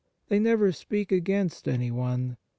[0.29, 2.37] They never speak against anyone.